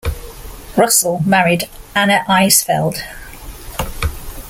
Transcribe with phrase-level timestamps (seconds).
[0.75, 3.03] Russell married Anna Isfeld.